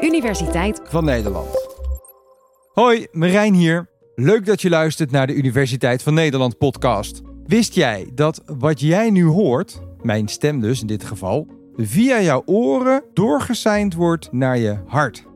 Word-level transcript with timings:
Universiteit 0.00 0.80
van 0.84 1.04
Nederland. 1.04 1.48
Hoi, 2.72 3.06
Marijn 3.12 3.54
hier. 3.54 3.88
Leuk 4.14 4.46
dat 4.46 4.62
je 4.62 4.68
luistert 4.68 5.10
naar 5.10 5.26
de 5.26 5.34
Universiteit 5.34 6.02
van 6.02 6.14
Nederland 6.14 6.58
podcast. 6.58 7.20
Wist 7.46 7.74
jij 7.74 8.10
dat 8.14 8.42
wat 8.46 8.80
jij 8.80 9.10
nu 9.10 9.24
hoort, 9.24 9.80
mijn 10.02 10.28
stem 10.28 10.60
dus 10.60 10.80
in 10.80 10.86
dit 10.86 11.04
geval, 11.04 11.46
via 11.76 12.20
jouw 12.20 12.42
oren 12.44 13.04
doorgeseind 13.14 13.94
wordt 13.94 14.32
naar 14.32 14.58
je 14.58 14.78
hart? 14.86 15.26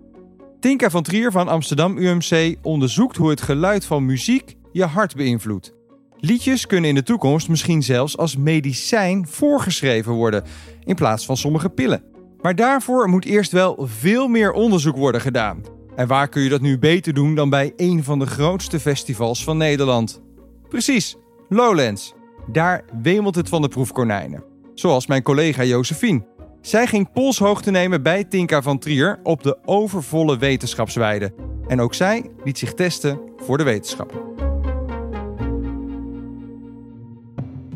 Tinka 0.61 0.91
van 0.91 1.03
Trier 1.03 1.31
van 1.31 1.49
Amsterdam 1.49 1.99
UMC 1.99 2.57
onderzoekt 2.63 3.17
hoe 3.17 3.31
het 3.31 3.43
geluid 3.43 3.85
van 3.85 4.07
muziek 4.07 4.57
je 4.73 4.85
hart 4.85 5.17
beïnvloedt. 5.17 5.75
Liedjes 6.17 6.67
kunnen 6.67 6.89
in 6.89 6.95
de 6.95 7.03
toekomst 7.03 7.49
misschien 7.49 7.83
zelfs 7.83 8.17
als 8.17 8.37
medicijn 8.37 9.27
voorgeschreven 9.29 10.13
worden, 10.13 10.45
in 10.85 10.95
plaats 10.95 11.27
van 11.27 11.37
sommige 11.37 11.69
pillen. 11.69 12.14
Maar 12.45 12.55
daarvoor 12.55 13.09
moet 13.09 13.25
eerst 13.25 13.53
wel 13.53 13.77
veel 13.81 14.29
meer 14.29 14.53
onderzoek 14.53 14.97
worden 14.97 15.21
gedaan. 15.21 15.63
En 15.97 16.07
waar 16.07 16.29
kun 16.29 16.43
je 16.43 16.49
dat 16.49 16.61
nu 16.61 16.79
beter 16.79 17.15
doen 17.15 17.35
dan 17.35 17.51
bij 17.51 17.73
een 17.77 18.05
van 18.05 18.19
de 18.19 18.27
grootste 18.27 18.81
festivals 18.81 19.45
van 19.45 19.57
Nederland? 19.57 20.23
Precies, 20.69 21.17
Lowlands. 21.49 22.15
Daar 22.47 22.85
wemelt 23.03 23.35
het 23.35 23.49
van 23.49 23.63
de 23.63 23.69
proefkonijnen. 23.69 24.45
Zoals 24.75 25.07
mijn 25.07 25.23
collega 25.23 25.65
Josephine. 25.65 26.27
Zij 26.61 26.87
ging 26.87 27.13
polshoogte 27.13 27.71
nemen 27.71 28.03
bij 28.03 28.25
Tinka 28.25 28.63
van 28.63 28.79
Trier 28.79 29.21
op 29.23 29.43
de 29.43 29.59
overvolle 29.65 30.39
wetenschapsweide. 30.39 31.35
En 31.67 31.81
ook 31.81 31.95
zij 31.95 32.31
liet 32.45 32.59
zich 32.59 32.75
testen 32.75 33.21
voor 33.37 33.59
de 33.59 33.65
wetenschap. 33.65 34.44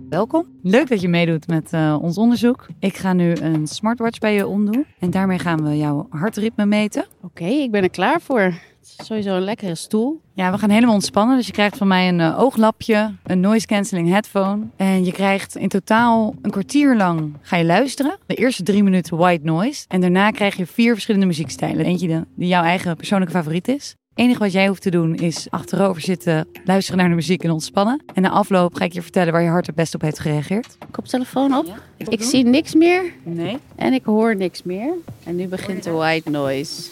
Welkom. 0.09 0.47
Leuk 0.63 0.89
dat 0.89 1.01
je 1.01 1.09
meedoet 1.09 1.47
met 1.47 1.73
uh, 1.73 1.99
ons 2.01 2.19
onderzoek. 2.19 2.67
Ik 2.79 2.97
ga 2.97 3.13
nu 3.13 3.35
een 3.35 3.67
smartwatch 3.67 4.19
bij 4.19 4.35
je 4.35 4.47
omdoen. 4.47 4.87
En 4.99 5.11
daarmee 5.11 5.39
gaan 5.39 5.63
we 5.63 5.77
jouw 5.77 6.07
hartritme 6.11 6.67
meten. 6.67 7.07
Oké, 7.23 7.45
ik 7.45 7.71
ben 7.71 7.83
er 7.83 7.91
klaar 7.91 8.21
voor. 8.21 8.53
Sowieso 8.81 9.37
een 9.37 9.43
lekkere 9.43 9.75
stoel. 9.75 10.21
Ja, 10.33 10.53
we 10.53 10.59
gaan 10.59 10.71
helemaal 10.71 10.95
ontspannen. 10.95 11.37
Dus 11.37 11.47
je 11.47 11.53
krijgt 11.53 11.77
van 11.77 11.89
mij 11.89 12.09
een 12.09 12.19
uh, 12.19 12.41
ooglapje, 12.41 13.15
een 13.25 13.41
noise 13.41 13.67
cancelling 13.67 14.09
headphone. 14.09 14.67
En 14.77 15.05
je 15.05 15.13
krijgt 15.13 15.57
in 15.57 15.69
totaal 15.69 16.35
een 16.43 16.51
kwartier 16.51 16.97
lang 16.97 17.37
ga 17.41 17.57
je 17.57 17.65
luisteren. 17.65 18.19
De 18.27 18.35
eerste 18.35 18.63
drie 18.63 18.83
minuten 18.83 19.17
white 19.17 19.45
noise. 19.45 19.85
En 19.89 20.01
daarna 20.01 20.31
krijg 20.31 20.57
je 20.57 20.67
vier 20.67 20.93
verschillende 20.93 21.27
muziekstijlen. 21.27 21.85
Eentje 21.85 22.27
die 22.37 22.49
jouw 22.49 22.63
eigen 22.63 22.97
persoonlijke 22.97 23.35
favoriet 23.35 23.69
is 23.69 23.97
enige 24.19 24.39
wat 24.39 24.53
jij 24.53 24.69
hoeft 24.69 24.83
te 24.83 24.91
doen 24.91 25.15
is 25.15 25.47
achterover 25.51 26.03
zitten, 26.03 26.49
luisteren 26.65 27.01
naar 27.01 27.09
de 27.09 27.15
muziek 27.15 27.43
en 27.43 27.51
ontspannen. 27.51 28.03
En 28.15 28.23
na 28.23 28.31
afloop 28.31 28.75
ga 28.75 28.85
ik 28.85 28.93
je 28.93 29.03
vertellen 29.03 29.33
waar 29.33 29.43
je 29.43 29.49
hart 29.49 29.67
het 29.67 29.75
best 29.75 29.95
op 29.95 30.01
heeft 30.01 30.19
gereageerd. 30.19 30.79
Koptelefoon 30.91 31.55
op. 31.57 31.81
ik 31.97 32.23
zie 32.23 32.45
niks 32.45 32.75
meer. 32.75 33.13
Nee. 33.23 33.59
En 33.75 33.93
ik 33.93 34.05
hoor 34.05 34.37
niks 34.37 34.63
meer. 34.63 34.93
En 35.25 35.37
nu 35.37 35.47
begint 35.47 35.85
de 35.85 35.91
white 35.91 36.31
noise. 36.31 36.91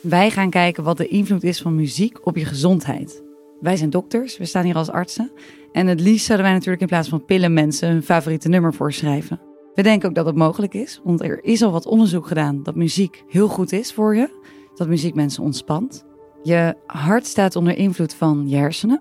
Wij 0.00 0.30
gaan 0.30 0.50
kijken 0.50 0.84
wat 0.84 0.96
de 0.96 1.08
invloed 1.08 1.42
is 1.42 1.60
van 1.60 1.76
muziek 1.76 2.26
op 2.26 2.36
je 2.36 2.44
gezondheid. 2.44 3.22
Wij 3.60 3.76
zijn 3.76 3.90
dokters, 3.90 4.38
we 4.38 4.44
staan 4.44 4.64
hier 4.64 4.76
als 4.76 4.90
artsen. 4.90 5.30
En 5.72 5.86
het 5.86 6.00
liefst 6.00 6.26
zouden 6.26 6.46
wij 6.46 6.54
natuurlijk 6.54 6.82
in 6.82 6.88
plaats 6.88 7.08
van 7.08 7.24
pillen 7.24 7.52
mensen 7.52 7.88
hun 7.88 8.02
favoriete 8.02 8.48
nummer 8.48 8.74
voorschrijven. 8.74 9.40
We 9.74 9.82
denken 9.82 10.08
ook 10.08 10.14
dat 10.14 10.26
het 10.26 10.36
mogelijk 10.36 10.74
is, 10.74 11.00
want 11.04 11.22
er 11.22 11.44
is 11.44 11.62
al 11.62 11.72
wat 11.72 11.86
onderzoek 11.86 12.26
gedaan 12.26 12.62
dat 12.62 12.74
muziek 12.74 13.24
heel 13.28 13.48
goed 13.48 13.72
is 13.72 13.92
voor 13.92 14.16
je. 14.16 14.40
Dat 14.74 14.88
muziek 14.88 15.14
mensen 15.14 15.42
ontspant. 15.42 16.04
Je 16.42 16.76
hart 16.86 17.26
staat 17.26 17.56
onder 17.56 17.76
invloed 17.76 18.14
van 18.14 18.48
je 18.48 18.56
hersenen. 18.56 19.00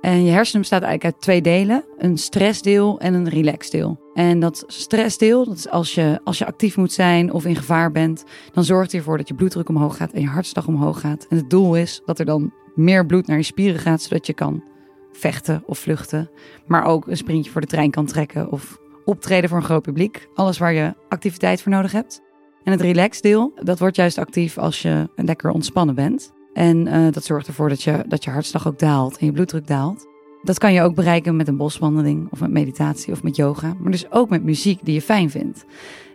En 0.00 0.24
je 0.24 0.30
hersenen 0.30 0.60
bestaat 0.60 0.82
eigenlijk 0.82 1.14
uit 1.14 1.22
twee 1.22 1.40
delen: 1.40 1.84
een 1.98 2.18
stressdeel 2.18 3.00
en 3.00 3.14
een 3.14 3.28
relaxdeel. 3.28 4.00
En 4.14 4.40
dat 4.40 4.64
stressdeel, 4.66 5.44
dat 5.44 5.56
is 5.56 5.68
als 5.68 5.94
je, 5.94 6.20
als 6.24 6.38
je 6.38 6.46
actief 6.46 6.76
moet 6.76 6.92
zijn 6.92 7.32
of 7.32 7.44
in 7.44 7.56
gevaar 7.56 7.92
bent, 7.92 8.24
dan 8.52 8.64
zorgt 8.64 8.94
ervoor 8.94 9.16
dat 9.16 9.28
je 9.28 9.34
bloeddruk 9.34 9.68
omhoog 9.68 9.96
gaat 9.96 10.12
en 10.12 10.20
je 10.20 10.28
hartslag 10.28 10.66
omhoog 10.66 11.00
gaat. 11.00 11.26
En 11.28 11.36
het 11.36 11.50
doel 11.50 11.76
is 11.76 12.02
dat 12.04 12.18
er 12.18 12.24
dan 12.24 12.52
meer 12.74 13.06
bloed 13.06 13.26
naar 13.26 13.36
je 13.36 13.42
spieren 13.42 13.80
gaat, 13.80 14.02
zodat 14.02 14.26
je 14.26 14.34
kan 14.34 14.64
vechten 15.12 15.62
of 15.66 15.78
vluchten. 15.78 16.30
Maar 16.66 16.84
ook 16.84 17.06
een 17.06 17.16
sprintje 17.16 17.50
voor 17.50 17.60
de 17.60 17.66
trein 17.66 17.90
kan 17.90 18.06
trekken 18.06 18.50
of 18.50 18.78
optreden 19.06 19.48
voor 19.48 19.58
een 19.58 19.64
groot 19.64 19.82
publiek. 19.82 20.28
Alles 20.34 20.58
waar 20.58 20.72
je 20.72 20.94
activiteit 21.08 21.62
voor 21.62 21.72
nodig 21.72 21.92
hebt. 21.92 22.22
En 22.62 22.72
het 22.72 22.80
relax-deel, 22.80 23.52
dat 23.62 23.78
wordt 23.78 23.96
juist 23.96 24.18
actief 24.18 24.58
als 24.58 24.82
je 24.82 25.08
lekker 25.14 25.50
ontspannen 25.50 25.94
bent. 25.94 26.32
En 26.52 26.86
uh, 26.86 27.06
dat 27.10 27.24
zorgt 27.24 27.46
ervoor 27.46 27.68
dat 27.68 27.82
je, 27.82 28.04
dat 28.08 28.24
je 28.24 28.30
hartslag 28.30 28.68
ook 28.68 28.78
daalt 28.78 29.18
en 29.18 29.26
je 29.26 29.32
bloeddruk 29.32 29.66
daalt. 29.66 30.06
Dat 30.42 30.58
kan 30.58 30.72
je 30.72 30.82
ook 30.82 30.94
bereiken 30.94 31.36
met 31.36 31.48
een 31.48 31.56
boswandeling 31.56 32.28
of 32.30 32.40
met 32.40 32.50
meditatie 32.50 33.12
of 33.12 33.22
met 33.22 33.36
yoga. 33.36 33.74
Maar 33.78 33.90
dus 33.90 34.10
ook 34.10 34.28
met 34.28 34.42
muziek 34.42 34.84
die 34.84 34.94
je 34.94 35.02
fijn 35.02 35.30
vindt. 35.30 35.64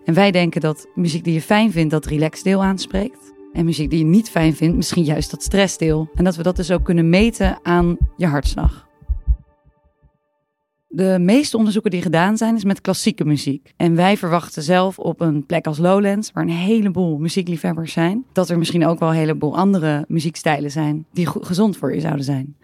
En 0.05 0.13
wij 0.13 0.31
denken 0.31 0.61
dat 0.61 0.87
muziek 0.95 1.23
die 1.23 1.33
je 1.33 1.41
fijn 1.41 1.71
vindt, 1.71 1.91
dat 1.91 2.05
relax-deel 2.05 2.63
aanspreekt. 2.63 3.33
En 3.53 3.65
muziek 3.65 3.89
die 3.89 3.99
je 3.99 4.05
niet 4.05 4.29
fijn 4.29 4.55
vindt, 4.55 4.75
misschien 4.75 5.03
juist 5.03 5.31
dat 5.31 5.43
stressdeel. 5.43 6.09
En 6.13 6.23
dat 6.23 6.35
we 6.35 6.43
dat 6.43 6.55
dus 6.55 6.71
ook 6.71 6.83
kunnen 6.83 7.09
meten 7.09 7.59
aan 7.61 7.97
je 8.17 8.27
hartslag. 8.27 8.89
De 10.93 11.17
meeste 11.19 11.57
onderzoeken 11.57 11.91
die 11.91 12.01
gedaan 12.01 12.37
zijn, 12.37 12.55
is 12.55 12.63
met 12.63 12.81
klassieke 12.81 13.25
muziek. 13.25 13.73
En 13.77 13.95
wij 13.95 14.17
verwachten 14.17 14.63
zelf 14.63 14.99
op 14.99 15.21
een 15.21 15.45
plek 15.45 15.67
als 15.67 15.77
Lowlands, 15.77 16.31
waar 16.31 16.43
een 16.43 16.49
heleboel 16.49 17.17
muziekliefhebbers 17.17 17.93
zijn, 17.93 18.25
dat 18.31 18.49
er 18.49 18.57
misschien 18.57 18.85
ook 18.85 18.99
wel 18.99 19.09
een 19.09 19.15
heleboel 19.15 19.57
andere 19.57 20.05
muziekstijlen 20.07 20.71
zijn 20.71 21.05
die 21.13 21.27
gezond 21.41 21.77
voor 21.77 21.93
je 21.93 22.01
zouden 22.01 22.23
zijn. 22.25 22.55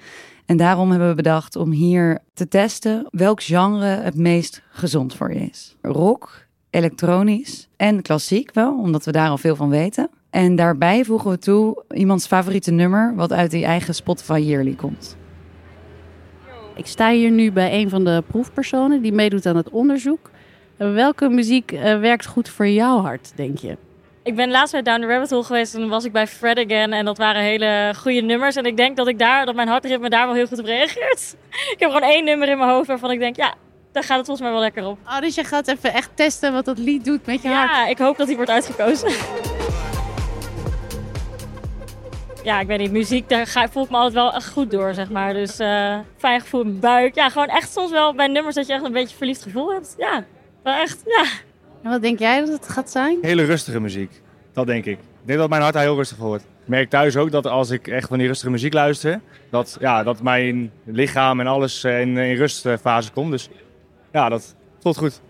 En 0.45 0.57
daarom 0.57 0.89
hebben 0.89 1.09
we 1.09 1.15
bedacht 1.15 1.55
om 1.55 1.71
hier 1.71 2.19
te 2.33 2.47
testen 2.47 3.07
welk 3.09 3.43
genre 3.43 3.85
het 3.85 4.15
meest 4.15 4.61
gezond 4.69 5.15
voor 5.15 5.33
je 5.33 5.39
is. 5.39 5.75
Rock, 5.81 6.47
elektronisch 6.69 7.67
en 7.77 8.01
klassiek 8.01 8.53
wel, 8.53 8.79
omdat 8.79 9.05
we 9.05 9.11
daar 9.11 9.29
al 9.29 9.38
veel 9.38 9.55
van 9.55 9.69
weten. 9.69 10.09
En 10.29 10.55
daarbij 10.55 11.05
voegen 11.05 11.29
we 11.29 11.38
toe 11.38 11.83
iemands 11.89 12.27
favoriete 12.27 12.71
nummer, 12.71 13.15
wat 13.15 13.33
uit 13.33 13.51
die 13.51 13.65
eigen 13.65 13.95
Spotify 13.95 14.39
Yearly 14.39 14.75
komt. 14.75 15.16
Ik 16.77 16.88
sta 16.88 17.11
hier 17.11 17.31
nu 17.31 17.51
bij 17.51 17.73
een 17.73 17.89
van 17.89 18.03
de 18.03 18.23
proefpersonen 18.27 19.01
die 19.01 19.13
meedoet 19.13 19.45
aan 19.45 19.55
het 19.55 19.69
onderzoek. 19.69 20.29
Welke 20.77 21.29
muziek 21.29 21.71
uh, 21.71 21.99
werkt 21.99 22.25
goed 22.25 22.49
voor 22.49 22.67
jouw 22.67 23.01
hart, 23.01 23.31
denk 23.35 23.57
je? 23.57 23.77
Ik 24.23 24.35
ben 24.35 24.49
laatst 24.49 24.71
bij 24.71 24.81
Down 24.81 25.01
the 25.01 25.07
Rabbit 25.07 25.29
Hole 25.29 25.43
geweest 25.43 25.73
en 25.73 25.79
dan 25.79 25.89
was 25.89 26.05
ik 26.05 26.11
bij 26.11 26.27
Fred 26.27 26.57
Again. 26.57 26.93
En 26.93 27.05
dat 27.05 27.17
waren 27.17 27.41
hele 27.41 27.93
goede 27.97 28.21
nummers. 28.21 28.55
En 28.55 28.65
ik 28.65 28.77
denk 28.77 28.97
dat, 28.97 29.07
ik 29.07 29.19
daar, 29.19 29.45
dat 29.45 29.55
mijn 29.55 29.67
hartritme 29.67 30.09
daar 30.09 30.25
wel 30.25 30.35
heel 30.35 30.47
goed 30.47 30.59
op 30.59 30.65
reageert. 30.65 31.35
ik 31.73 31.75
heb 31.77 31.91
gewoon 31.91 32.09
één 32.09 32.25
nummer 32.25 32.47
in 32.47 32.57
mijn 32.57 32.69
hoofd 32.69 32.88
waarvan 32.88 33.11
ik 33.11 33.19
denk, 33.19 33.35
ja, 33.35 33.53
daar 33.91 34.03
gaat 34.03 34.17
het 34.17 34.25
volgens 34.25 34.47
mij 34.47 34.51
wel 34.51 34.61
lekker 34.61 34.85
op. 34.85 34.97
Oh, 35.05 35.19
dus 35.19 35.35
je 35.35 35.44
gaat 35.44 35.67
even 35.67 35.94
echt 35.94 36.09
testen 36.13 36.53
wat 36.53 36.65
dat 36.65 36.77
lied 36.77 37.05
doet 37.05 37.25
met 37.25 37.41
je 37.41 37.49
hart? 37.49 37.71
Ja, 37.71 37.88
ik 37.88 37.97
hoop 37.97 38.17
dat 38.17 38.27
hij 38.27 38.35
wordt 38.35 38.51
uitgekozen 38.51 39.09
ja, 42.44 42.59
ik 42.59 42.68
weet 42.68 42.80
niet, 42.80 42.92
muziek, 42.92 43.30
daar 43.30 43.48
ga, 43.48 43.70
voel 43.70 43.84
ik 43.84 43.90
me 43.90 43.96
altijd 43.96 44.14
wel 44.14 44.34
echt 44.34 44.50
goed 44.50 44.72
door, 44.72 44.94
zeg 44.94 45.09
maar. 45.09 45.34
Dus 45.34 45.59
uh, 45.59 46.00
fijn 46.18 46.42
gevoel 46.42 46.62
in 46.62 46.68
mijn 46.68 46.80
buik. 46.80 47.16
Ja, 47.16 47.30
gewoon 47.30 47.48
echt 47.48 47.72
soms 47.72 47.92
wel 47.92 48.16
bij 48.16 48.28
nummers 48.28 48.56
dat 48.56 48.68
je 48.68 48.74
echt 48.74 48.84
een 48.84 48.92
beetje 48.92 49.18
verliefd 49.18 49.42
gevoel 49.42 49.74
hebt. 49.74 49.96
Ja, 49.98 50.25
wel 50.64 50.74
echt, 50.74 51.02
ja. 51.06 51.25
En 51.84 51.90
wat 51.90 52.02
denk 52.02 52.20
jij 52.20 52.40
dat 52.40 52.50
het 52.50 52.70
gaat 52.70 52.90
zijn? 52.90 53.18
Hele 53.22 53.44
rustige 53.44 53.80
muziek, 53.80 54.22
dat 54.53 54.68
denk 54.68 54.86
ik. 54.86 55.00
Ik 55.00 55.34
denk 55.34 55.40
dat 55.40 55.50
mijn 55.50 55.62
hart 55.62 55.74
daar 55.74 55.84
heel 55.84 55.96
rustig 55.96 56.18
voor 56.18 56.28
wordt. 56.28 56.44
Ik 56.44 56.68
merk 56.68 56.90
thuis 56.90 57.18
ook 57.18 57.31
dat 57.31 57.48
als 57.48 57.70
ik 57.70 57.88
echt 57.88 58.08
van 58.08 58.18
die 58.18 58.28
rustige 58.28 58.52
muziek 58.52 58.74
luister, 58.74 59.22
dat, 59.50 59.78
ja, 59.80 60.04
dat 60.04 60.22
mijn 60.22 60.72
lichaam 60.84 61.40
en 61.40 61.48
alles 61.48 61.84
in, 61.84 62.18
in 62.18 62.36
rustfase 62.36 63.12
komt. 63.12 63.31
Dus 63.31 63.50
ja, 64.12 64.30
dat 64.30 64.56
voelt 64.80 64.98
goed. 64.98 65.22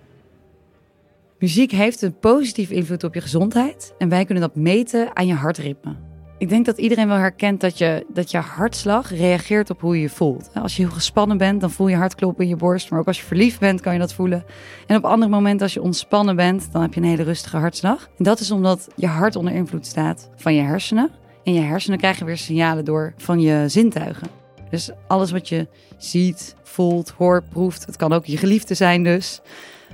Muziek 1.39 1.71
heeft 1.71 2.01
een 2.01 2.19
positieve 2.19 2.73
invloed 2.73 3.03
op 3.03 3.13
je 3.13 3.21
gezondheid 3.21 3.93
en 3.97 4.09
wij 4.09 4.25
kunnen 4.25 4.43
dat 4.43 4.55
meten 4.55 5.15
aan 5.15 5.27
je 5.27 5.33
hartritme. 5.33 5.95
Ik 6.39 6.49
denk 6.49 6.65
dat 6.65 6.77
iedereen 6.77 7.07
wel 7.07 7.17
herkent 7.17 7.61
dat 7.61 7.77
je, 7.77 8.05
dat 8.13 8.31
je 8.31 8.37
hartslag 8.37 9.09
reageert 9.09 9.69
op 9.69 9.81
hoe 9.81 9.95
je 9.95 10.01
je 10.01 10.09
voelt. 10.09 10.49
Als 10.53 10.75
je 10.75 10.83
heel 10.83 10.91
gespannen 10.91 11.37
bent, 11.37 11.61
dan 11.61 11.71
voel 11.71 11.87
je 11.87 11.95
hartkloppen 11.95 12.43
in 12.43 12.49
je 12.49 12.55
borst. 12.55 12.89
Maar 12.89 12.99
ook 12.99 13.07
als 13.07 13.19
je 13.19 13.25
verliefd 13.25 13.59
bent, 13.59 13.81
kan 13.81 13.93
je 13.93 13.99
dat 13.99 14.13
voelen. 14.13 14.45
En 14.87 14.95
op 14.95 15.05
andere 15.05 15.31
momenten, 15.31 15.61
als 15.61 15.73
je 15.73 15.81
ontspannen 15.81 16.35
bent, 16.35 16.71
dan 16.71 16.81
heb 16.81 16.93
je 16.93 16.99
een 16.99 17.07
hele 17.07 17.23
rustige 17.23 17.57
hartslag. 17.57 18.09
En 18.17 18.23
dat 18.23 18.39
is 18.39 18.51
omdat 18.51 18.87
je 18.95 19.07
hart 19.07 19.35
onder 19.35 19.53
invloed 19.53 19.85
staat 19.85 20.29
van 20.35 20.53
je 20.53 20.61
hersenen. 20.61 21.09
En 21.43 21.53
je 21.53 21.61
hersenen 21.61 21.97
krijgen 21.97 22.25
weer 22.25 22.37
signalen 22.37 22.85
door 22.85 23.13
van 23.17 23.39
je 23.39 23.63
zintuigen. 23.67 24.27
Dus 24.69 24.91
alles 25.07 25.31
wat 25.31 25.49
je 25.49 25.67
ziet, 25.97 26.55
voelt, 26.63 27.09
hoort, 27.09 27.49
proeft. 27.49 27.85
Het 27.85 27.95
kan 27.95 28.13
ook 28.13 28.25
je 28.25 28.37
geliefde 28.37 28.73
zijn 28.73 29.03
dus. 29.03 29.41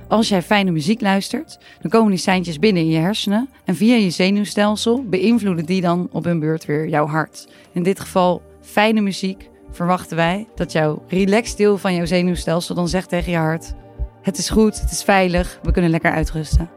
Als 0.08 0.28
jij 0.28 0.42
fijne 0.42 0.70
muziek 0.70 1.00
luistert, 1.00 1.58
dan 1.80 1.90
komen 1.90 2.10
die 2.10 2.18
seintjes 2.18 2.58
binnen 2.58 2.82
in 2.82 2.88
je 2.88 2.98
hersenen. 2.98 3.48
En 3.64 3.74
via 3.74 3.94
je 3.94 4.10
zenuwstelsel 4.10 5.04
beïnvloeden 5.04 5.64
die 5.64 5.80
dan 5.80 6.08
op 6.12 6.24
hun 6.24 6.38
beurt 6.38 6.64
weer 6.64 6.88
jouw 6.88 7.06
hart. 7.06 7.48
In 7.72 7.82
dit 7.82 8.00
geval 8.00 8.42
fijne 8.60 9.00
muziek 9.00 9.48
verwachten 9.70 10.16
wij 10.16 10.46
dat 10.54 10.72
jouw 10.72 11.02
relaxed 11.08 11.56
deel 11.56 11.78
van 11.78 11.94
jouw 11.94 12.04
zenuwstelsel 12.04 12.74
dan 12.74 12.88
zegt 12.88 13.08
tegen 13.08 13.32
je 13.32 13.38
hart: 13.38 13.74
Het 14.22 14.38
is 14.38 14.50
goed, 14.50 14.80
het 14.80 14.90
is 14.90 15.02
veilig, 15.02 15.58
we 15.62 15.72
kunnen 15.72 15.90
lekker 15.90 16.12
uitrusten. 16.12 16.70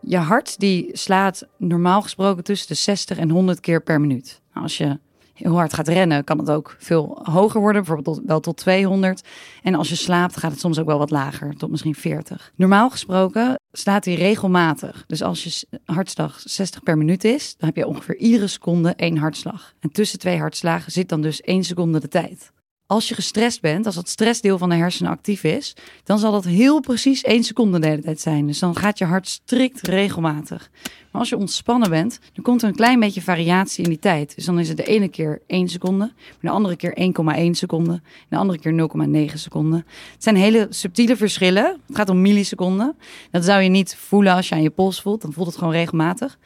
Je 0.00 0.16
hart 0.16 0.58
die 0.58 0.90
slaat 0.92 1.46
normaal 1.56 2.02
gesproken 2.02 2.44
tussen 2.44 2.68
de 2.68 2.74
60 2.74 3.18
en 3.18 3.30
100 3.30 3.60
keer 3.60 3.82
per 3.82 4.00
minuut. 4.00 4.40
Nou, 4.52 4.64
als 4.64 4.76
je 4.76 4.98
heel 5.42 5.54
hard 5.54 5.74
gaat 5.74 5.88
rennen, 5.88 6.24
kan 6.24 6.38
het 6.38 6.50
ook 6.50 6.76
veel 6.78 7.20
hoger 7.22 7.60
worden, 7.60 7.84
bijvoorbeeld 7.84 8.20
wel 8.26 8.40
tot 8.40 8.56
200. 8.56 9.28
En 9.62 9.74
als 9.74 9.88
je 9.88 9.94
slaapt, 9.94 10.36
gaat 10.36 10.50
het 10.50 10.60
soms 10.60 10.78
ook 10.78 10.86
wel 10.86 10.98
wat 10.98 11.10
lager, 11.10 11.56
tot 11.56 11.70
misschien 11.70 11.94
40. 11.94 12.52
Normaal 12.54 12.90
gesproken 12.90 13.60
slaat 13.72 14.04
hij 14.04 14.14
regelmatig. 14.14 15.04
Dus 15.06 15.22
als 15.22 15.44
je 15.44 15.78
hartslag 15.84 16.40
60 16.44 16.82
per 16.82 16.98
minuut 16.98 17.24
is, 17.24 17.54
dan 17.56 17.68
heb 17.68 17.76
je 17.76 17.86
ongeveer 17.86 18.16
iedere 18.16 18.46
seconde 18.46 18.94
één 18.96 19.16
hartslag. 19.16 19.74
En 19.80 19.90
tussen 19.90 20.18
twee 20.18 20.38
hartslagen 20.38 20.92
zit 20.92 21.08
dan 21.08 21.20
dus 21.20 21.40
één 21.40 21.64
seconde 21.64 22.00
de 22.00 22.08
tijd. 22.08 22.52
Als 22.90 23.08
je 23.08 23.14
gestrest 23.14 23.60
bent, 23.60 23.86
als 23.86 23.96
het 23.96 24.08
stressdeel 24.08 24.58
van 24.58 24.68
de 24.68 24.74
hersenen 24.74 25.12
actief 25.12 25.44
is, 25.44 25.76
dan 26.04 26.18
zal 26.18 26.32
dat 26.32 26.44
heel 26.44 26.80
precies 26.80 27.22
één 27.22 27.44
seconde 27.44 27.78
de 27.78 27.86
hele 27.86 28.02
tijd 28.02 28.20
zijn. 28.20 28.46
Dus 28.46 28.58
dan 28.58 28.76
gaat 28.76 28.98
je 28.98 29.04
hart 29.04 29.28
strikt 29.28 29.80
regelmatig. 29.80 30.70
Maar 30.82 31.20
als 31.20 31.28
je 31.28 31.36
ontspannen 31.36 31.90
bent, 31.90 32.18
dan 32.32 32.44
komt 32.44 32.62
er 32.62 32.68
een 32.68 32.74
klein 32.74 33.00
beetje 33.00 33.22
variatie 33.22 33.84
in 33.84 33.90
die 33.90 33.98
tijd. 33.98 34.34
Dus 34.34 34.44
dan 34.44 34.58
is 34.58 34.68
het 34.68 34.76
de 34.76 34.84
ene 34.84 35.08
keer 35.08 35.42
1 35.46 35.68
seconde, 35.68 36.12
de 36.40 36.50
andere 36.50 36.76
keer 36.76 37.12
1,1 37.38 37.50
seconde, 37.50 38.00
de 38.28 38.36
andere 38.36 38.58
keer 38.58 38.88
0,9 39.28 39.34
seconden. 39.34 39.86
Het 40.12 40.22
zijn 40.22 40.36
hele 40.36 40.66
subtiele 40.70 41.16
verschillen. 41.16 41.80
Het 41.86 41.96
gaat 41.96 42.08
om 42.08 42.20
milliseconden. 42.20 42.96
Dat 43.30 43.44
zou 43.44 43.62
je 43.62 43.68
niet 43.68 43.96
voelen 43.96 44.34
als 44.34 44.48
je 44.48 44.54
aan 44.54 44.62
je 44.62 44.70
pols 44.70 45.00
voelt. 45.02 45.22
Dan 45.22 45.32
voelt 45.32 45.46
het 45.46 45.56
gewoon 45.56 45.72
regelmatig. 45.72 46.38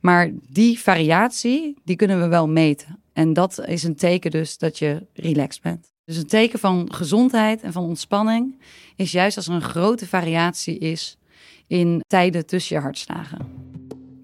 Maar 0.00 0.30
die 0.48 0.78
variatie, 0.78 1.76
die 1.84 1.96
kunnen 1.96 2.20
we 2.20 2.28
wel 2.28 2.48
meten. 2.48 3.04
En 3.16 3.32
dat 3.32 3.66
is 3.66 3.82
een 3.82 3.96
teken 3.96 4.30
dus 4.30 4.58
dat 4.58 4.78
je 4.78 5.06
relaxed 5.12 5.62
bent. 5.62 5.92
Dus 6.04 6.16
een 6.16 6.26
teken 6.26 6.58
van 6.58 6.94
gezondheid 6.94 7.62
en 7.62 7.72
van 7.72 7.84
ontspanning 7.84 8.58
is 8.96 9.12
juist 9.12 9.36
als 9.36 9.46
er 9.46 9.54
een 9.54 9.62
grote 9.62 10.06
variatie 10.06 10.78
is 10.78 11.18
in 11.66 12.02
tijden 12.06 12.46
tussen 12.46 12.76
je 12.76 12.82
hartslagen. 12.82 13.55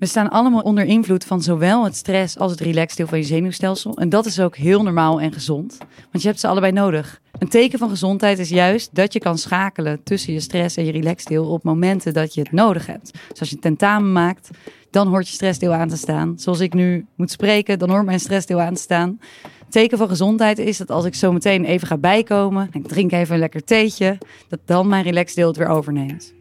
We 0.03 0.09
staan 0.09 0.31
allemaal 0.31 0.61
onder 0.61 0.85
invloed 0.85 1.25
van 1.25 1.43
zowel 1.43 1.85
het 1.85 1.97
stress 1.97 2.39
als 2.39 2.51
het 2.51 2.61
relaxed 2.61 2.97
deel 2.97 3.07
van 3.07 3.19
je 3.19 3.25
zenuwstelsel. 3.25 3.97
En 3.97 4.09
dat 4.09 4.27
is 4.27 4.41
ook 4.41 4.57
heel 4.57 4.83
normaal 4.83 5.21
en 5.21 5.33
gezond, 5.33 5.79
want 6.11 6.23
je 6.23 6.29
hebt 6.29 6.41
ze 6.41 6.47
allebei 6.47 6.73
nodig. 6.73 7.21
Een 7.39 7.49
teken 7.49 7.79
van 7.79 7.89
gezondheid 7.89 8.39
is 8.39 8.49
juist 8.49 8.95
dat 8.95 9.13
je 9.13 9.19
kan 9.19 9.39
schakelen 9.39 10.03
tussen 10.03 10.33
je 10.33 10.41
stress 10.41 10.77
en 10.77 10.85
je 10.85 10.93
relaxed 10.93 11.29
deel 11.29 11.47
op 11.47 11.63
momenten 11.63 12.13
dat 12.13 12.35
je 12.35 12.41
het 12.41 12.53
nodig 12.53 12.87
hebt. 12.87 13.13
Dus 13.29 13.41
als 13.41 13.49
je 13.49 13.55
een 13.55 13.61
tentamen 13.61 14.13
maakt, 14.13 14.51
dan 14.91 15.09
hoort 15.09 15.29
je 15.29 15.35
stressdeel 15.35 15.73
aan 15.73 15.89
te 15.89 15.97
staan. 15.97 16.35
Zoals 16.37 16.61
ik 16.61 16.75
nu 16.75 17.07
moet 17.17 17.31
spreken, 17.31 17.79
dan 17.79 17.91
hoort 17.91 18.05
mijn 18.05 18.21
stressdeel 18.21 18.61
aan 18.61 18.75
te 18.75 18.81
staan. 18.81 19.21
Teken 19.69 19.99
van 19.99 20.09
gezondheid 20.09 20.59
is 20.59 20.77
dat 20.77 20.91
als 20.91 21.05
ik 21.05 21.15
zo 21.15 21.33
meteen 21.33 21.65
even 21.65 21.87
ga 21.87 21.97
bijkomen, 21.97 22.69
en 22.71 22.81
ik 22.81 22.89
drink 22.89 23.13
even 23.13 23.35
een 23.35 23.41
lekker 23.41 23.65
theetje, 23.65 24.19
dat 24.49 24.61
dan 24.65 24.89
mijn 24.89 25.05
relaxdeel 25.05 25.49
het 25.49 25.57
weer 25.57 25.69
overneemt. 25.69 26.35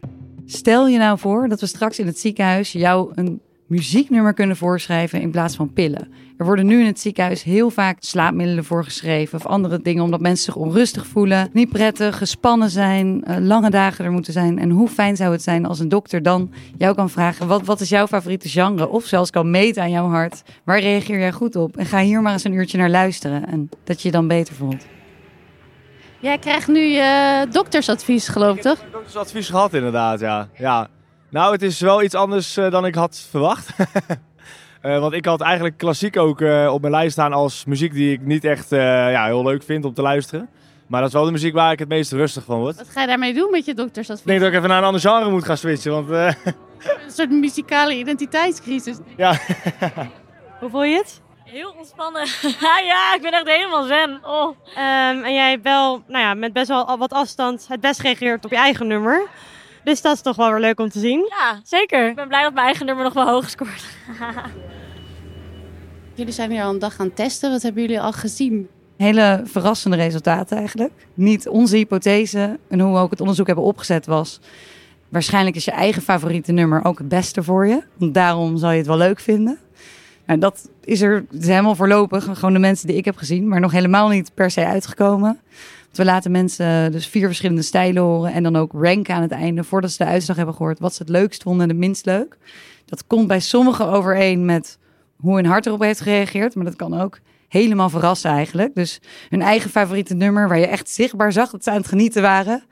Stel 0.46 0.88
je 0.88 0.98
nou 0.98 1.18
voor 1.18 1.48
dat 1.48 1.60
we 1.60 1.66
straks 1.66 1.98
in 1.98 2.06
het 2.06 2.18
ziekenhuis 2.18 2.72
jou 2.72 3.12
een 3.14 3.40
muzieknummer 3.72 4.34
kunnen 4.34 4.56
voorschrijven 4.56 5.20
in 5.20 5.30
plaats 5.30 5.56
van 5.56 5.72
pillen. 5.72 6.08
Er 6.36 6.44
worden 6.44 6.66
nu 6.66 6.80
in 6.80 6.86
het 6.86 7.00
ziekenhuis 7.00 7.42
heel 7.42 7.70
vaak 7.70 7.96
slaapmiddelen 8.00 8.64
voorgeschreven 8.64 9.38
of 9.38 9.46
andere 9.46 9.82
dingen 9.82 10.02
omdat 10.02 10.20
mensen 10.20 10.44
zich 10.44 10.56
onrustig 10.56 11.06
voelen, 11.06 11.48
niet 11.52 11.68
prettig, 11.68 12.18
gespannen 12.18 12.70
zijn, 12.70 13.24
uh, 13.28 13.36
lange 13.38 13.70
dagen 13.70 14.04
er 14.04 14.12
moeten 14.12 14.32
zijn. 14.32 14.58
En 14.58 14.70
hoe 14.70 14.88
fijn 14.88 15.16
zou 15.16 15.32
het 15.32 15.42
zijn 15.42 15.66
als 15.66 15.78
een 15.78 15.88
dokter 15.88 16.22
dan 16.22 16.50
jou 16.76 16.94
kan 16.94 17.10
vragen: 17.10 17.46
wat, 17.46 17.64
wat 17.64 17.80
is 17.80 17.88
jouw 17.88 18.06
favoriete 18.06 18.48
genre? 18.48 18.88
Of 18.88 19.04
zelfs 19.04 19.30
kan 19.30 19.50
meten 19.50 19.82
aan 19.82 19.90
jouw 19.90 20.08
hart. 20.08 20.42
Waar 20.64 20.80
reageer 20.80 21.18
jij 21.18 21.32
goed 21.32 21.56
op? 21.56 21.76
En 21.76 21.86
ga 21.86 22.00
hier 22.00 22.22
maar 22.22 22.32
eens 22.32 22.44
een 22.44 22.52
uurtje 22.52 22.78
naar 22.78 22.90
luisteren 22.90 23.46
en 23.46 23.68
dat 23.84 24.02
je 24.02 24.08
je 24.08 24.14
dan 24.14 24.28
beter 24.28 24.54
voelt. 24.54 24.86
Jij 26.18 26.38
krijgt 26.38 26.68
nu 26.68 26.80
je 26.80 27.46
doktersadvies, 27.50 28.28
geloof 28.28 28.56
ik, 28.56 28.62
toch? 28.62 28.76
Ik 28.76 28.82
heb 28.82 28.92
doktersadvies 28.92 29.48
gehad, 29.48 29.74
inderdaad, 29.74 30.20
ja. 30.20 30.48
ja. 30.58 30.88
Nou, 31.32 31.52
het 31.52 31.62
is 31.62 31.80
wel 31.80 32.02
iets 32.02 32.14
anders 32.14 32.58
uh, 32.58 32.70
dan 32.70 32.86
ik 32.86 32.94
had 32.94 33.26
verwacht. 33.30 33.68
uh, 34.82 34.98
want 35.00 35.12
ik 35.12 35.24
had 35.24 35.40
eigenlijk 35.40 35.76
klassiek 35.76 36.16
ook 36.16 36.40
uh, 36.40 36.70
op 36.72 36.80
mijn 36.80 36.92
lijst 36.92 37.12
staan 37.12 37.32
als 37.32 37.64
muziek 37.64 37.92
die 37.92 38.12
ik 38.12 38.20
niet 38.20 38.44
echt 38.44 38.70
ja, 38.70 39.24
heel 39.24 39.42
leuk 39.42 39.62
vind 39.62 39.84
om 39.84 39.94
te 39.94 40.02
luisteren. 40.02 40.48
Maar 40.86 41.00
dat 41.00 41.08
is 41.08 41.14
wel 41.14 41.24
de 41.24 41.30
muziek 41.30 41.54
waar 41.54 41.72
ik 41.72 41.78
het 41.78 41.88
meest 41.88 42.12
rustig 42.12 42.44
van 42.44 42.58
word. 42.58 42.76
Wat 42.76 42.88
ga 42.88 43.00
je 43.00 43.06
daarmee 43.06 43.34
doen 43.34 43.50
met 43.50 43.64
je 43.64 43.74
doktersadvies? 43.74 44.24
Ik 44.24 44.28
denk 44.28 44.40
dat 44.40 44.48
ik 44.50 44.56
even 44.56 44.68
naar 44.68 44.78
een 44.78 44.84
ander 44.84 45.00
genre 45.00 45.30
moet 45.30 45.44
gaan 45.44 45.56
switchen. 45.56 45.92
Want, 45.92 46.08
een 47.04 47.10
soort 47.10 47.30
muzikale 47.30 47.94
identiteitscrisis. 47.96 48.96
Ja. 49.16 49.40
Hoe 50.60 50.70
voel 50.70 50.84
je 50.84 50.96
het? 50.96 51.20
Heel 51.44 51.74
ontspannen. 51.78 52.26
ja, 52.84 53.14
ik 53.14 53.22
ben 53.22 53.32
echt 53.32 53.48
helemaal 53.48 53.84
zen. 53.84 54.20
Oh. 54.24 54.48
Um, 54.48 55.24
en 55.24 55.34
jij 55.34 55.50
hebt 55.50 55.64
wel, 55.64 56.02
nou 56.06 56.24
ja, 56.24 56.34
met 56.34 56.52
best 56.52 56.68
wel 56.68 56.98
wat 56.98 57.12
afstand 57.12 57.66
het 57.68 57.80
best 57.80 58.00
gereageerd 58.00 58.44
op 58.44 58.50
je 58.50 58.56
eigen 58.56 58.86
nummer. 58.86 59.28
Dus 59.84 60.02
dat 60.02 60.14
is 60.14 60.22
toch 60.22 60.36
wel 60.36 60.50
weer 60.50 60.60
leuk 60.60 60.80
om 60.80 60.88
te 60.88 60.98
zien. 60.98 61.26
Ja, 61.28 61.60
zeker. 61.64 62.08
Ik 62.08 62.14
ben 62.14 62.28
blij 62.28 62.42
dat 62.42 62.54
mijn 62.54 62.66
eigen 62.66 62.86
nummer 62.86 63.04
nog 63.04 63.12
wel 63.12 63.26
hoog 63.26 63.50
scoort. 63.50 63.84
jullie 66.14 66.32
zijn 66.32 66.50
hier 66.50 66.62
al 66.62 66.70
een 66.70 66.78
dag 66.78 66.94
gaan 66.94 67.12
testen. 67.12 67.50
Wat 67.50 67.62
hebben 67.62 67.82
jullie 67.82 68.00
al 68.00 68.12
gezien? 68.12 68.68
Hele 68.96 69.40
verrassende 69.44 69.96
resultaten 69.96 70.56
eigenlijk. 70.56 70.92
Niet 71.14 71.48
onze 71.48 71.76
hypothese 71.76 72.58
en 72.68 72.80
hoe 72.80 72.92
we 72.92 72.98
ook 72.98 73.10
het 73.10 73.20
onderzoek 73.20 73.46
hebben 73.46 73.64
opgezet 73.64 74.06
was. 74.06 74.40
Waarschijnlijk 75.08 75.56
is 75.56 75.64
je 75.64 75.70
eigen 75.70 76.02
favoriete 76.02 76.52
nummer 76.52 76.84
ook 76.84 76.98
het 76.98 77.08
beste 77.08 77.42
voor 77.42 77.66
je. 77.66 77.82
Daarom 77.98 78.56
zal 78.56 78.70
je 78.70 78.78
het 78.78 78.86
wel 78.86 78.96
leuk 78.96 79.20
vinden. 79.20 79.58
Nou, 80.26 80.38
dat 80.38 80.68
is 80.84 81.00
er 81.00 81.24
is 81.30 81.46
helemaal 81.46 81.74
voorlopig. 81.74 82.24
Gewoon 82.32 82.52
de 82.52 82.58
mensen 82.58 82.86
die 82.86 82.96
ik 82.96 83.04
heb 83.04 83.16
gezien, 83.16 83.48
maar 83.48 83.60
nog 83.60 83.72
helemaal 83.72 84.08
niet 84.08 84.30
per 84.34 84.50
se 84.50 84.66
uitgekomen. 84.66 85.40
We 85.92 86.04
laten 86.04 86.30
mensen 86.30 86.92
dus 86.92 87.06
vier 87.06 87.26
verschillende 87.26 87.62
stijlen 87.62 88.02
horen 88.02 88.32
en 88.32 88.42
dan 88.42 88.56
ook 88.56 88.72
ranken 88.72 89.14
aan 89.14 89.22
het 89.22 89.30
einde 89.30 89.64
voordat 89.64 89.90
ze 89.90 90.04
de 90.04 90.10
uitslag 90.10 90.36
hebben 90.36 90.54
gehoord 90.54 90.78
wat 90.78 90.94
ze 90.94 91.02
het 91.02 91.10
leukst 91.10 91.42
vonden 91.42 91.62
en 91.62 91.68
het 91.68 91.78
minst 91.78 92.06
leuk. 92.06 92.36
Dat 92.84 93.06
komt 93.06 93.26
bij 93.26 93.40
sommigen 93.40 93.86
overeen 93.86 94.44
met 94.44 94.78
hoe 95.16 95.34
hun 95.34 95.46
hart 95.46 95.66
erop 95.66 95.80
heeft 95.80 96.00
gereageerd, 96.00 96.54
maar 96.54 96.64
dat 96.64 96.76
kan 96.76 97.00
ook 97.00 97.18
helemaal 97.48 97.90
verrassen 97.90 98.30
eigenlijk. 98.30 98.74
Dus 98.74 99.00
hun 99.28 99.42
eigen 99.42 99.70
favoriete 99.70 100.14
nummer 100.14 100.48
waar 100.48 100.58
je 100.58 100.66
echt 100.66 100.88
zichtbaar 100.88 101.32
zag 101.32 101.50
dat 101.50 101.64
ze 101.64 101.70
aan 101.70 101.76
het 101.76 101.88
genieten 101.88 102.22
waren, 102.22 102.62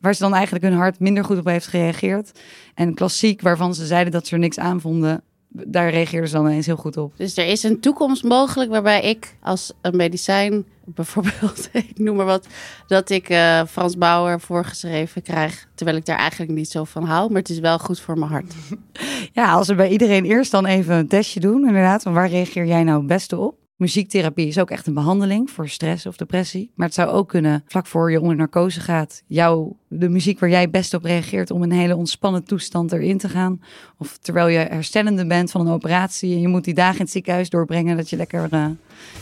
waar 0.00 0.14
ze 0.14 0.22
dan 0.22 0.34
eigenlijk 0.34 0.64
hun 0.64 0.74
hart 0.74 1.00
minder 1.00 1.24
goed 1.24 1.38
op 1.38 1.46
heeft 1.46 1.66
gereageerd. 1.66 2.40
En 2.74 2.94
klassiek 2.94 3.40
waarvan 3.40 3.74
ze 3.74 3.86
zeiden 3.86 4.12
dat 4.12 4.26
ze 4.26 4.34
er 4.34 4.40
niks 4.40 4.58
aan 4.58 4.80
vonden, 4.80 5.22
daar 5.48 5.90
reageerden 5.90 6.28
ze 6.28 6.34
dan 6.34 6.46
ineens 6.46 6.66
heel 6.66 6.76
goed 6.76 6.96
op. 6.96 7.12
Dus 7.16 7.36
er 7.36 7.46
is 7.46 7.62
een 7.62 7.80
toekomst 7.80 8.22
mogelijk 8.22 8.70
waarbij 8.70 9.02
ik 9.02 9.34
als 9.42 9.72
een 9.80 9.96
medicijn, 9.96 10.64
bijvoorbeeld, 10.84 11.68
ik 11.90 11.98
noem 11.98 12.16
maar 12.16 12.26
wat, 12.26 12.46
dat 12.86 13.10
ik 13.10 13.30
uh, 13.30 13.64
Frans 13.64 13.98
Bauer 13.98 14.40
voorgeschreven 14.40 15.22
krijg, 15.22 15.68
terwijl 15.74 15.96
ik 15.96 16.06
daar 16.06 16.18
eigenlijk 16.18 16.52
niet 16.52 16.70
zo 16.70 16.84
van 16.84 17.04
hou, 17.04 17.28
maar 17.28 17.40
het 17.40 17.50
is 17.50 17.58
wel 17.58 17.78
goed 17.78 18.00
voor 18.00 18.18
mijn 18.18 18.30
hart. 18.30 18.54
Ja, 19.32 19.52
als 19.52 19.68
we 19.68 19.74
bij 19.74 19.88
iedereen 19.88 20.24
eerst 20.24 20.50
dan 20.50 20.66
even 20.66 20.94
een 20.94 21.08
testje 21.08 21.40
doen, 21.40 21.66
inderdaad, 21.66 22.02
van 22.02 22.12
waar 22.12 22.28
reageer 22.28 22.66
jij 22.66 22.82
nou 22.82 22.98
het 22.98 23.06
beste 23.06 23.38
op? 23.38 23.65
Muziektherapie 23.76 24.46
is 24.46 24.58
ook 24.58 24.70
echt 24.70 24.86
een 24.86 24.94
behandeling 24.94 25.50
voor 25.50 25.68
stress 25.68 26.06
of 26.06 26.16
depressie. 26.16 26.70
Maar 26.74 26.86
het 26.86 26.94
zou 26.94 27.08
ook 27.08 27.28
kunnen, 27.28 27.64
vlak 27.66 27.86
voor 27.86 28.10
je 28.10 28.20
onder 28.20 28.36
narcose 28.36 28.80
gaat, 28.80 29.22
jou, 29.26 29.72
de 29.88 30.08
muziek 30.08 30.38
waar 30.40 30.48
jij 30.48 30.70
best 30.70 30.94
op 30.94 31.04
reageert 31.04 31.50
om 31.50 31.62
een 31.62 31.72
hele 31.72 31.96
ontspannen 31.96 32.44
toestand 32.44 32.92
erin 32.92 33.18
te 33.18 33.28
gaan. 33.28 33.62
Of 33.98 34.18
terwijl 34.18 34.48
je 34.48 34.58
herstellende 34.58 35.26
bent 35.26 35.50
van 35.50 35.60
een 35.60 35.72
operatie 35.72 36.34
en 36.34 36.40
je 36.40 36.48
moet 36.48 36.64
die 36.64 36.74
dagen 36.74 36.94
in 36.94 37.00
het 37.00 37.10
ziekenhuis 37.10 37.50
doorbrengen, 37.50 37.96
dat 37.96 38.10
je 38.10 38.16
lekker 38.16 38.48
uh, 38.52 38.66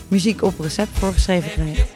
muziek 0.07 0.43
op 0.43 0.59
recept 0.59 0.89
voorgeschreven 0.89 1.51
krijgt. 1.51 1.93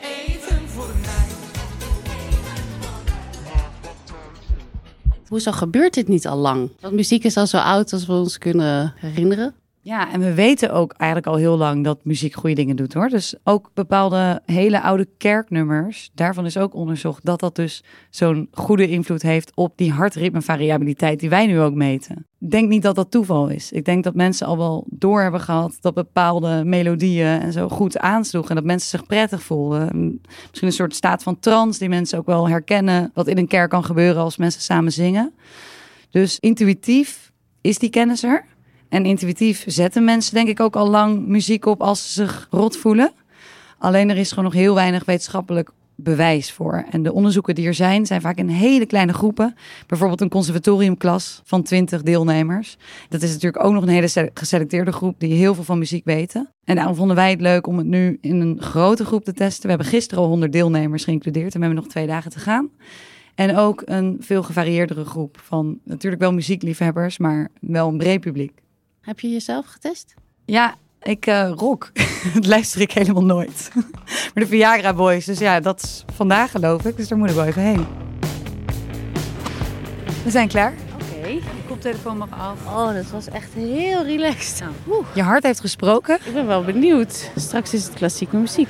Hoezo 5.27 5.51
gebeurt 5.51 5.93
dit 5.93 6.07
niet 6.07 6.27
al 6.27 6.37
lang? 6.37 6.69
Want 6.79 6.93
muziek 6.93 7.23
is 7.23 7.37
al 7.37 7.47
zo 7.47 7.57
oud 7.57 7.93
als 7.93 8.05
we 8.05 8.13
ons 8.13 8.37
kunnen 8.37 8.93
herinneren. 8.97 9.53
Ja, 9.81 10.11
en 10.11 10.19
we 10.19 10.33
weten 10.33 10.73
ook 10.73 10.93
eigenlijk 10.93 11.31
al 11.31 11.35
heel 11.35 11.57
lang 11.57 11.83
dat 11.83 12.05
muziek 12.05 12.33
goede 12.33 12.55
dingen 12.55 12.75
doet 12.75 12.93
hoor. 12.93 13.09
Dus 13.09 13.35
ook 13.43 13.71
bepaalde 13.73 14.41
hele 14.45 14.81
oude 14.81 15.07
kerknummers, 15.17 16.09
daarvan 16.13 16.45
is 16.45 16.57
ook 16.57 16.73
onderzocht 16.73 17.25
dat 17.25 17.39
dat 17.39 17.55
dus 17.55 17.83
zo'n 18.09 18.47
goede 18.51 18.87
invloed 18.87 19.21
heeft 19.21 19.51
op 19.55 19.73
die 19.77 19.91
hartritmevariabiliteit 19.91 21.19
die 21.19 21.29
wij 21.29 21.45
nu 21.45 21.59
ook 21.59 21.73
meten. 21.73 22.27
Ik 22.39 22.51
denk 22.51 22.69
niet 22.69 22.81
dat 22.81 22.95
dat 22.95 23.11
toeval 23.11 23.47
is. 23.47 23.71
Ik 23.71 23.85
denk 23.85 24.03
dat 24.03 24.15
mensen 24.15 24.47
al 24.47 24.57
wel 24.57 24.85
door 24.89 25.21
hebben 25.21 25.41
gehad 25.41 25.77
dat 25.81 25.93
bepaalde 25.93 26.63
melodieën 26.65 27.39
en 27.39 27.53
zo 27.53 27.69
goed 27.69 27.97
aansloegen. 27.97 28.49
En 28.49 28.55
dat 28.55 28.65
mensen 28.65 28.89
zich 28.89 29.05
prettig 29.05 29.43
voelden. 29.43 30.19
Misschien 30.49 30.67
een 30.67 30.73
soort 30.73 30.95
staat 30.95 31.23
van 31.23 31.39
trance 31.39 31.79
die 31.79 31.89
mensen 31.89 32.17
ook 32.17 32.25
wel 32.25 32.49
herkennen 32.49 33.11
wat 33.13 33.27
in 33.27 33.37
een 33.37 33.47
kerk 33.47 33.69
kan 33.69 33.83
gebeuren 33.83 34.21
als 34.21 34.37
mensen 34.37 34.61
samen 34.61 34.91
zingen. 34.91 35.33
Dus 36.09 36.39
intuïtief 36.39 37.31
is 37.61 37.79
die 37.79 37.89
kennis 37.89 38.23
er. 38.23 38.45
En 38.89 39.05
intuïtief 39.05 39.63
zetten 39.67 40.03
mensen 40.03 40.33
denk 40.33 40.47
ik 40.47 40.59
ook 40.59 40.75
al 40.75 40.89
lang 40.89 41.27
muziek 41.27 41.65
op 41.65 41.81
als 41.81 42.13
ze 42.13 42.23
zich 42.23 42.47
rot 42.51 42.77
voelen. 42.77 43.11
Alleen 43.77 44.09
er 44.09 44.17
is 44.17 44.29
gewoon 44.29 44.43
nog 44.43 44.53
heel 44.53 44.75
weinig 44.75 45.05
wetenschappelijk 45.05 45.69
bewijs 46.03 46.51
voor. 46.51 46.85
En 46.91 47.03
de 47.03 47.13
onderzoeken 47.13 47.55
die 47.55 47.67
er 47.67 47.73
zijn, 47.73 48.05
zijn 48.05 48.21
vaak 48.21 48.37
in 48.37 48.47
hele 48.47 48.85
kleine 48.85 49.13
groepen. 49.13 49.55
Bijvoorbeeld 49.87 50.21
een 50.21 50.29
conservatoriumklas 50.29 51.41
van 51.43 51.63
20 51.63 52.01
deelnemers. 52.01 52.77
Dat 53.09 53.21
is 53.21 53.31
natuurlijk 53.33 53.63
ook 53.65 53.73
nog 53.73 53.83
een 53.83 53.89
hele 53.89 54.31
geselecteerde 54.33 54.91
groep 54.91 55.19
die 55.19 55.33
heel 55.33 55.55
veel 55.55 55.63
van 55.63 55.77
muziek 55.79 56.05
weten. 56.05 56.53
En 56.63 56.75
daarom 56.75 56.95
vonden 56.95 57.15
wij 57.15 57.29
het 57.29 57.41
leuk 57.41 57.67
om 57.67 57.77
het 57.77 57.87
nu 57.87 58.17
in 58.21 58.41
een 58.41 58.61
grote 58.61 59.05
groep 59.05 59.23
te 59.23 59.33
testen. 59.33 59.63
We 59.63 59.69
hebben 59.69 59.87
gisteren 59.87 60.23
al 60.23 60.29
100 60.29 60.51
deelnemers 60.51 61.03
geïncludeerd 61.03 61.53
en 61.53 61.59
we 61.59 61.65
hebben 61.65 61.83
nog 61.83 61.91
twee 61.91 62.07
dagen 62.07 62.31
te 62.31 62.39
gaan. 62.39 62.69
En 63.35 63.55
ook 63.55 63.81
een 63.85 64.17
veel 64.19 64.43
gevarieerdere 64.43 65.05
groep 65.05 65.39
van 65.43 65.79
natuurlijk 65.83 66.21
wel 66.21 66.33
muziekliefhebbers, 66.33 67.17
maar 67.17 67.49
wel 67.59 67.87
een 67.87 67.97
breed 67.97 68.19
publiek. 68.19 68.61
Heb 69.01 69.19
je 69.19 69.29
jezelf 69.31 69.65
getest? 69.65 70.13
Ja, 70.45 70.75
Ik 71.01 71.25
eh, 71.25 71.51
rock. 71.55 71.91
dat 72.33 72.45
luister 72.45 72.81
ik 72.81 72.91
helemaal 72.91 73.25
nooit. 73.25 73.69
maar 74.33 74.43
de 74.43 74.47
Viagra 74.47 74.93
Boys, 74.93 75.25
dus 75.25 75.39
ja, 75.39 75.59
dat 75.59 75.83
is 75.83 76.05
vandaag 76.13 76.51
geloof 76.51 76.85
ik. 76.85 76.97
Dus 76.97 77.07
daar 77.07 77.17
moet 77.17 77.29
ik 77.29 77.35
wel 77.35 77.45
even 77.45 77.61
heen. 77.61 77.85
We 80.23 80.29
zijn 80.31 80.47
klaar. 80.47 80.73
Oké. 80.93 81.27
Je 81.27 81.41
koptelefoon 81.67 82.17
mag 82.17 82.29
af. 82.31 82.65
Oh, 82.65 82.93
dat 82.93 83.09
was 83.09 83.27
echt 83.27 83.53
heel 83.53 84.03
relaxed. 84.05 84.63
Oeh, 84.87 85.07
Je 85.15 85.21
hart 85.21 85.43
heeft 85.43 85.59
gesproken. 85.59 86.19
ik 86.25 86.33
ben 86.33 86.47
wel 86.47 86.63
benieuwd. 86.63 87.31
Straks 87.35 87.73
is 87.73 87.83
het 87.83 87.93
klassieke 87.93 88.37
muziek. 88.37 88.69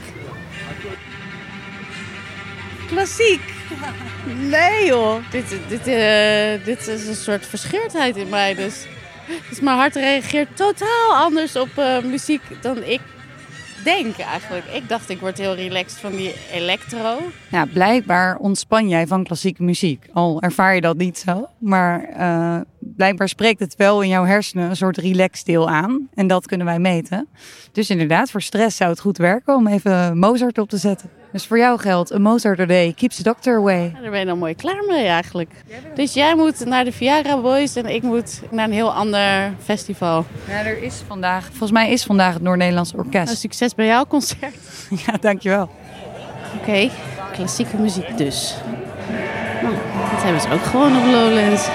Klassiek? 2.88 3.42
Nee 4.50 4.86
joh. 4.86 5.16
Dit, 5.32 5.50
dit, 5.68 5.88
eh, 5.88 6.66
dit 6.66 6.88
is 6.88 7.08
een 7.08 7.16
soort 7.16 7.46
verscheurdheid 7.46 8.16
in 8.18 8.30
mij. 8.30 8.56
Dus, 8.56 8.86
dus 9.50 9.60
mijn 9.60 9.78
hart 9.78 9.96
reageert 9.96 10.58
totaal 10.58 11.16
anders 11.16 11.56
op 11.56 11.70
eh, 11.76 12.02
muziek 12.02 12.42
dan 12.62 12.84
ik 12.84 13.02
denk 13.84 14.18
eigenlijk. 14.18 14.66
Ik 14.66 14.90
dacht 14.90 15.10
ik 15.10 15.20
word 15.20 15.38
heel 15.38 15.56
relaxed 15.56 16.00
van 16.00 16.12
die 16.12 16.34
electro. 16.52 17.18
Ja, 17.50 17.66
blijkbaar 17.66 18.38
ontspan 18.38 18.90
jij 18.90 19.08
van 19.08 19.24
klassieke 19.24 19.64
muziek. 19.64 20.06
Al 20.14 20.42
ervaar 20.42 20.76
je 20.76 20.82
dat 20.82 20.98
niet 20.98 21.18
zo. 21.18 21.48
Maar 21.58 22.04
eh, 22.04 22.60
blijkbaar 22.80 23.30
spreekt 23.30 23.60
het 23.60 23.76
wel 23.76 24.02
in 24.02 24.10
jouw 24.10 24.26
hersenen 24.26 24.70
een 24.70 24.76
soort 24.76 24.98
relaxdeel 24.98 25.70
aan. 25.70 26.10
En 26.14 26.28
dat 26.28 26.48
kunnen 26.48 26.68
wij 26.68 26.80
meten. 26.80 27.28
Dus 27.72 27.90
inderdaad, 27.90 28.32
voor 28.32 28.42
stress 28.42 28.78
zou 28.78 28.90
het 28.90 29.00
goed 29.00 29.18
werken 29.18 29.56
om 29.56 29.68
even 29.68 30.18
Mozart 30.18 30.58
op 30.58 30.70
te 30.70 30.78
zetten. 30.78 31.19
Dus 31.32 31.46
voor 31.46 31.58
jou 31.58 31.80
geldt, 31.80 32.12
een 32.12 32.22
Mozart 32.22 32.60
a 32.60 32.66
day 32.66 32.94
keeps 32.98 33.16
the 33.16 33.24
doctor 33.24 33.58
away. 33.58 33.92
Ja, 33.96 34.02
daar 34.02 34.10
ben 34.12 34.20
je 34.20 34.26
dan 34.26 34.38
mooi 34.38 34.56
klaar 34.56 34.84
mee 34.88 35.06
eigenlijk. 35.06 35.50
Dus 35.96 36.14
jij 36.14 36.36
moet 36.36 36.66
naar 36.66 36.84
de 36.84 36.92
Viagra 36.92 37.38
Boys 37.42 37.76
en 37.76 37.86
ik 37.86 38.02
moet 38.04 38.42
naar 38.52 38.66
een 38.66 38.72
heel 38.74 38.94
ander 38.94 39.54
festival. 39.64 40.26
Ja, 40.48 40.66
er 40.66 40.84
is 40.84 41.02
vandaag, 41.08 41.46
volgens 41.48 41.72
mij 41.72 41.92
is 41.92 42.04
vandaag 42.04 42.34
het 42.34 42.42
Noord-Nederlands 42.42 42.92
Nou, 42.94 43.06
Orkest. 43.06 43.38
succes 43.38 43.76
bij 43.76 43.86
jouw 43.86 44.06
concert. 44.06 44.56
Ja, 45.06 45.14
dankjewel. 45.22 45.70
Oké, 46.62 46.90
klassieke 47.34 47.78
muziek 47.78 48.18
dus. 48.18 48.56
Nou, 49.62 49.74
dat 50.12 50.24
hebben 50.24 50.42
ze 50.42 50.52
ook 50.52 50.64
gewoon 50.64 50.98
op 50.98 51.04
Lowlands. 51.06 51.68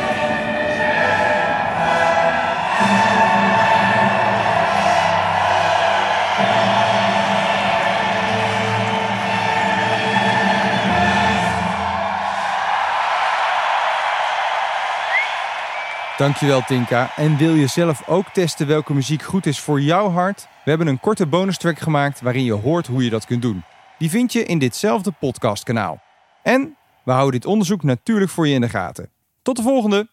Dankjewel 16.24 16.62
Tinka. 16.62 17.16
En 17.16 17.36
wil 17.36 17.54
je 17.54 17.66
zelf 17.66 18.08
ook 18.08 18.28
testen 18.28 18.66
welke 18.66 18.94
muziek 18.94 19.22
goed 19.22 19.46
is 19.46 19.60
voor 19.60 19.80
jouw 19.80 20.10
hart? 20.10 20.48
We 20.64 20.70
hebben 20.70 20.86
een 20.86 21.00
korte 21.00 21.26
bonus 21.26 21.58
track 21.58 21.78
gemaakt 21.78 22.20
waarin 22.20 22.44
je 22.44 22.52
hoort 22.52 22.86
hoe 22.86 23.04
je 23.04 23.10
dat 23.10 23.26
kunt 23.26 23.42
doen. 23.42 23.64
Die 23.98 24.10
vind 24.10 24.32
je 24.32 24.44
in 24.44 24.58
ditzelfde 24.58 25.12
podcastkanaal. 25.12 26.00
En 26.42 26.76
we 27.04 27.12
houden 27.12 27.40
dit 27.40 27.50
onderzoek 27.50 27.82
natuurlijk 27.82 28.30
voor 28.30 28.48
je 28.48 28.54
in 28.54 28.60
de 28.60 28.68
gaten. 28.68 29.10
Tot 29.42 29.56
de 29.56 29.62
volgende! 29.62 30.08